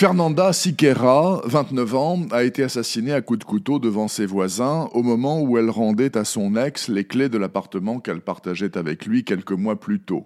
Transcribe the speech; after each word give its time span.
Fernanda 0.00 0.54
Siqueira, 0.54 1.42
29 1.44 1.94
ans, 1.94 2.20
a 2.30 2.42
été 2.42 2.62
assassinée 2.62 3.12
à 3.12 3.20
coups 3.20 3.40
de 3.40 3.44
couteau 3.44 3.78
devant 3.78 4.08
ses 4.08 4.24
voisins 4.24 4.88
au 4.94 5.02
moment 5.02 5.42
où 5.42 5.58
elle 5.58 5.68
rendait 5.68 6.16
à 6.16 6.24
son 6.24 6.56
ex 6.56 6.88
les 6.88 7.04
clés 7.04 7.28
de 7.28 7.36
l'appartement 7.36 8.00
qu'elle 8.00 8.22
partageait 8.22 8.78
avec 8.78 9.04
lui 9.04 9.24
quelques 9.24 9.52
mois 9.52 9.78
plus 9.78 10.00
tôt. 10.00 10.24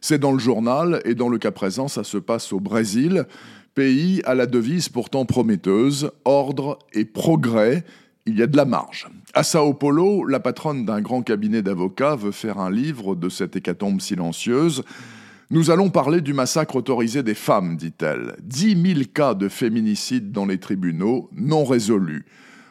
C'est 0.00 0.18
dans 0.18 0.32
le 0.32 0.38
journal 0.38 1.02
et 1.04 1.14
dans 1.14 1.28
le 1.28 1.36
cas 1.36 1.50
présent, 1.50 1.86
ça 1.86 2.02
se 2.02 2.16
passe 2.16 2.50
au 2.54 2.60
Brésil, 2.60 3.26
pays 3.74 4.22
à 4.24 4.34
la 4.34 4.46
devise 4.46 4.88
pourtant 4.88 5.26
prometteuse, 5.26 6.12
ordre 6.24 6.78
et 6.94 7.04
progrès, 7.04 7.84
il 8.24 8.38
y 8.38 8.42
a 8.42 8.46
de 8.46 8.56
la 8.56 8.64
marge. 8.64 9.06
À 9.34 9.42
Sao 9.42 9.74
Paulo, 9.74 10.24
la 10.24 10.40
patronne 10.40 10.86
d'un 10.86 11.02
grand 11.02 11.20
cabinet 11.20 11.60
d'avocats 11.60 12.16
veut 12.16 12.32
faire 12.32 12.58
un 12.58 12.70
livre 12.70 13.14
de 13.16 13.28
cette 13.28 13.54
hécatombe 13.54 14.00
silencieuse. 14.00 14.82
Nous 15.52 15.72
allons 15.72 15.90
parler 15.90 16.20
du 16.20 16.32
massacre 16.32 16.76
autorisé 16.76 17.24
des 17.24 17.34
femmes, 17.34 17.76
dit-elle. 17.76 18.36
Dix 18.40 18.76
mille 18.76 19.08
cas 19.08 19.34
de 19.34 19.48
féminicide 19.48 20.30
dans 20.30 20.46
les 20.46 20.58
tribunaux, 20.58 21.28
non 21.32 21.64
résolus. 21.64 22.24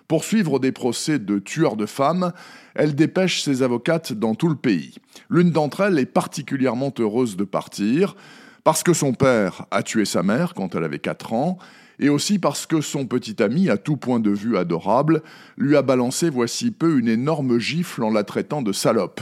Pour 0.08 0.24
suivre 0.24 0.60
des 0.60 0.72
procès 0.72 1.20
de 1.20 1.40
tueurs 1.40 1.76
de 1.76 1.86
femmes, 1.86 2.32
elle 2.76 2.96
dépêche 2.96 3.44
ses 3.44 3.64
avocates 3.64 4.14
dans 4.14 4.34
tout 4.34 4.48
le 4.48 4.56
pays. 4.56 4.96
L'une 5.30 5.52
d'entre 5.52 5.82
elles 5.82 6.00
est 6.00 6.06
particulièrement 6.06 6.94
heureuse 6.98 7.36
de 7.36 7.44
partir, 7.44 8.16
parce 8.64 8.82
que 8.82 8.94
son 8.94 9.12
père 9.12 9.66
a 9.72 9.84
tué 9.84 10.06
sa 10.06 10.24
mère 10.24 10.54
quand 10.54 10.74
elle 10.74 10.86
avait 10.86 11.00
4 11.00 11.34
ans, 11.34 11.58
et 12.00 12.08
aussi 12.08 12.40
parce 12.40 12.66
que 12.66 12.80
son 12.80 13.06
petit 13.06 13.44
ami, 13.44 13.70
à 13.70 13.76
tout 13.76 13.98
point 13.98 14.22
de 14.22 14.32
vue 14.32 14.56
adorable, 14.56 15.22
lui 15.58 15.76
a 15.76 15.82
balancé 15.82 16.30
voici 16.30 16.72
peu 16.72 16.98
une 16.98 17.10
énorme 17.10 17.60
gifle 17.60 18.06
en 18.06 18.10
la 18.10 18.24
traitant 18.24 18.62
de 18.62 18.72
salope. 18.72 19.20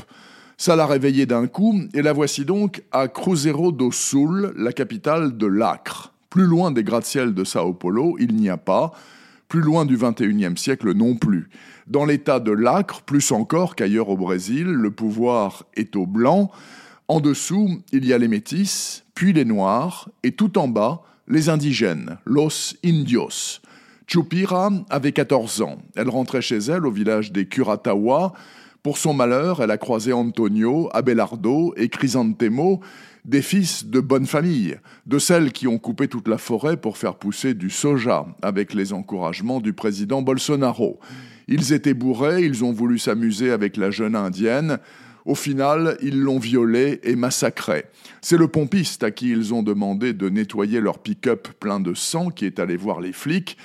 Ça 0.60 0.76
l'a 0.76 0.88
réveillée 0.88 1.28
d'un 1.28 1.46
coup, 1.46 1.80
et 1.94 2.02
la 2.02 2.14
voici 2.14 2.44
donc 2.44 2.82
à 2.92 3.08
Cruzeiro 3.08 3.72
do 3.72 3.92
Sul, 3.92 4.54
la 4.58 4.74
capitale 4.74 5.38
de 5.38 5.46
l'Acre. 5.46 6.14
Plus 6.32 6.46
loin 6.46 6.72
des 6.72 6.84
gratte-ciel 6.84 7.36
de 7.36 7.44
Sao 7.44 7.74
Paulo, 7.74 8.18
il 8.20 8.36
n'y 8.36 8.50
a 8.50 8.58
pas, 8.58 8.92
plus 9.48 9.62
loin 9.62 9.86
du 9.86 9.98
XXIe 9.98 10.58
siècle 10.58 10.96
non 10.96 11.16
plus. 11.16 11.50
Dans 11.86 12.06
l'état 12.06 12.40
de 12.40 12.52
l'Acre, 12.52 13.04
plus 13.04 13.32
encore 13.32 13.76
qu'ailleurs 13.76 14.10
au 14.10 14.18
Brésil, 14.18 14.66
le 14.66 14.90
pouvoir 14.90 15.64
est 15.76 15.96
au 15.96 16.08
blanc. 16.08 16.50
En 17.08 17.20
dessous, 17.20 17.80
il 17.92 18.04
y 18.04 18.12
a 18.12 18.18
les 18.18 18.28
métis, 18.28 19.06
puis 19.14 19.34
les 19.34 19.46
noirs, 19.46 20.10
et 20.24 20.32
tout 20.32 20.58
en 20.58 20.68
bas, 20.68 21.04
les 21.28 21.50
indigènes, 21.50 22.18
los 22.26 22.74
indios. 22.84 23.62
Chupira 24.08 24.72
avait 24.90 25.12
14 25.12 25.62
ans. 25.62 25.78
Elle 25.96 26.10
rentrait 26.10 26.42
chez 26.42 26.58
elle 26.58 26.88
au 26.88 26.92
village 26.92 27.32
des 27.32 27.46
Curatawa, 27.46 28.34
pour 28.84 28.98
son 28.98 29.14
malheur, 29.14 29.62
elle 29.62 29.72
a 29.72 29.78
croisé 29.78 30.14
Antonio, 30.14 30.90
Abelardo 30.94 31.74
et 31.78 31.90
Crisantemo, 31.90 32.80
des 33.26 33.42
fils 33.42 33.86
de 33.86 34.00
bonne 34.00 34.26
famille, 34.26 34.78
de 35.06 35.20
celles 35.20 35.52
qui 35.52 35.68
ont 35.68 35.78
coupé 35.78 36.08
toute 36.08 36.28
la 36.28 36.38
forêt 36.38 36.78
pour 36.78 36.98
faire 36.98 37.16
pousser 37.16 37.54
du 37.54 37.70
soja, 37.70 38.26
avec 38.42 38.74
les 38.74 38.94
encouragements 38.94 39.60
du 39.60 39.74
président 39.74 40.22
Bolsonaro. 40.22 41.00
Ils 41.50 41.74
étaient 41.74 41.94
bourrés, 41.94 42.44
ils 42.44 42.64
ont 42.64 42.72
voulu 42.72 43.00
s'amuser 43.00 43.52
avec 43.52 43.76
la 43.78 43.92
jeune 43.92 44.16
indienne. 44.16 44.80
Au 45.26 45.36
final, 45.36 45.98
ils 46.02 46.20
l'ont 46.20 46.40
violée 46.40 47.02
et 47.04 47.18
massacrée. 47.18 47.86
C'est 48.22 48.38
le 48.38 48.48
pompiste 48.48 49.04
à 49.04 49.12
qui 49.12 49.30
ils 49.30 49.54
ont 49.54 49.64
demandé 49.64 50.14
de 50.14 50.30
nettoyer 50.30 50.80
leur 50.80 51.00
pick-up 51.00 51.50
plein 51.60 51.82
de 51.82 51.94
sang 51.94 52.30
qui 52.30 52.46
est 52.46 52.60
allé 52.60 52.78
voir 52.78 53.02
les 53.02 53.12
flics. 53.12 53.58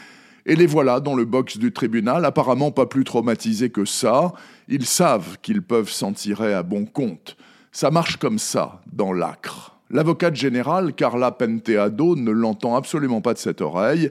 Et 0.45 0.57
les 0.57 0.67
voilà 0.67 1.01
dans 1.01 1.15
le 1.15 1.25
box 1.25 1.59
du 1.59 1.73
tribunal, 1.73 2.25
apparemment 2.25 2.73
pas 2.73 2.87
plus 2.87 3.05
traumatisés 3.05 3.71
que 3.71 3.85
ça. 3.85 4.33
Ils 4.69 4.87
savent 4.87 5.39
qu'ils 5.41 5.63
peuvent 5.63 5.91
s'en 5.91 6.13
tirer 6.13 6.53
à 6.53 6.63
bon 6.63 6.85
compte. 6.85 7.37
Ça 7.71 7.91
marche 7.91 8.17
comme 8.17 8.39
ça 8.39 8.83
dans 8.93 9.13
l'Acre. 9.13 9.79
L'avocate 9.91 10.35
générale, 10.35 10.95
Carla 10.95 11.31
Penteado, 11.33 12.17
ne 12.17 12.31
l'entend 12.31 12.77
absolument 12.77 13.21
pas 13.21 13.35
de 13.35 13.39
cette 13.39 13.61
oreille. 13.61 14.11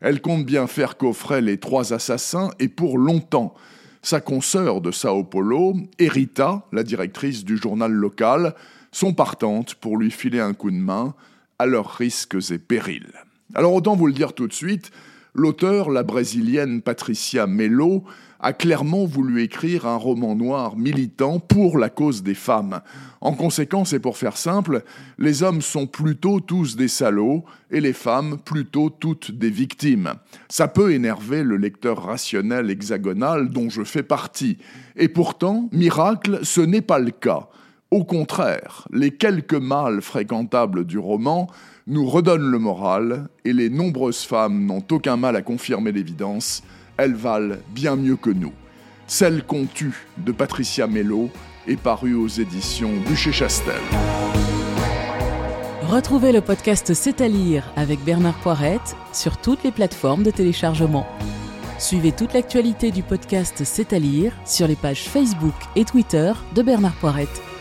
Elle 0.00 0.20
compte 0.20 0.44
bien 0.44 0.66
faire 0.66 0.96
coffrer 0.96 1.40
les 1.40 1.58
trois 1.58 1.92
assassins 1.92 2.50
et 2.58 2.68
pour 2.68 2.98
longtemps. 2.98 3.54
Sa 4.02 4.20
consoeur 4.20 4.80
de 4.80 4.90
Sao 4.90 5.24
Paulo, 5.24 5.74
Erita, 5.98 6.66
la 6.72 6.82
directrice 6.82 7.44
du 7.44 7.56
journal 7.56 7.92
local, 7.92 8.54
sont 8.90 9.14
partantes 9.14 9.74
pour 9.76 9.96
lui 9.96 10.10
filer 10.10 10.40
un 10.40 10.54
coup 10.54 10.70
de 10.70 10.76
main 10.76 11.14
à 11.58 11.66
leurs 11.66 11.90
risques 11.90 12.36
et 12.50 12.58
périls. 12.58 13.12
Alors 13.54 13.74
autant 13.74 13.96
vous 13.96 14.06
le 14.06 14.12
dire 14.12 14.32
tout 14.32 14.48
de 14.48 14.52
suite, 14.52 14.90
l'auteur, 15.34 15.90
la 15.90 16.02
brésilienne 16.02 16.82
Patricia 16.82 17.46
Melo, 17.46 18.04
a 18.42 18.52
clairement 18.52 19.06
voulu 19.06 19.42
écrire 19.42 19.86
un 19.86 19.96
roman 19.96 20.34
noir 20.34 20.76
militant 20.76 21.38
pour 21.38 21.78
la 21.78 21.88
cause 21.88 22.24
des 22.24 22.34
femmes. 22.34 22.80
En 23.20 23.34
conséquence, 23.34 23.92
et 23.92 24.00
pour 24.00 24.16
faire 24.16 24.36
simple, 24.36 24.82
les 25.18 25.44
hommes 25.44 25.62
sont 25.62 25.86
plutôt 25.86 26.40
tous 26.40 26.74
des 26.74 26.88
salauds 26.88 27.44
et 27.70 27.80
les 27.80 27.92
femmes 27.92 28.38
plutôt 28.44 28.90
toutes 28.90 29.30
des 29.30 29.50
victimes. 29.50 30.14
Ça 30.48 30.66
peut 30.66 30.92
énerver 30.92 31.44
le 31.44 31.56
lecteur 31.56 32.02
rationnel 32.02 32.68
hexagonal 32.68 33.48
dont 33.48 33.70
je 33.70 33.84
fais 33.84 34.02
partie. 34.02 34.58
Et 34.96 35.08
pourtant, 35.08 35.68
miracle, 35.70 36.40
ce 36.42 36.60
n'est 36.60 36.82
pas 36.82 36.98
le 36.98 37.12
cas. 37.12 37.48
Au 37.92 38.04
contraire, 38.04 38.88
les 38.90 39.10
quelques 39.10 39.52
mâles 39.52 40.00
fréquentables 40.00 40.86
du 40.86 40.98
roman 40.98 41.46
nous 41.86 42.08
redonnent 42.08 42.50
le 42.50 42.58
moral, 42.58 43.28
et 43.44 43.52
les 43.52 43.68
nombreuses 43.68 44.22
femmes 44.22 44.64
n'ont 44.64 44.82
aucun 44.90 45.18
mal 45.18 45.36
à 45.36 45.42
confirmer 45.42 45.92
l'évidence, 45.92 46.62
elles 46.96 47.14
valent 47.14 47.56
bien 47.74 47.96
mieux 47.96 48.16
que 48.16 48.30
nous. 48.30 48.54
Celle 49.06 49.44
qu'on 49.44 49.66
tue 49.66 50.06
de 50.16 50.32
Patricia 50.32 50.86
Mello 50.86 51.28
est 51.68 51.76
parue 51.76 52.14
aux 52.14 52.28
éditions 52.28 52.92
Bûcher-Chastel. 53.06 53.74
Retrouvez 55.82 56.32
le 56.32 56.40
podcast 56.40 56.94
C'est 56.94 57.20
à 57.20 57.28
lire 57.28 57.70
avec 57.76 58.02
Bernard 58.06 58.40
Poirette 58.40 58.96
sur 59.12 59.36
toutes 59.36 59.64
les 59.64 59.70
plateformes 59.70 60.22
de 60.22 60.30
téléchargement. 60.30 61.06
Suivez 61.78 62.12
toute 62.12 62.32
l'actualité 62.32 62.90
du 62.90 63.02
podcast 63.02 63.64
C'est 63.64 63.92
à 63.92 63.98
lire 63.98 64.32
sur 64.46 64.66
les 64.66 64.76
pages 64.76 65.10
Facebook 65.10 65.52
et 65.76 65.84
Twitter 65.84 66.32
de 66.54 66.62
Bernard 66.62 66.94
Poirette. 66.94 67.51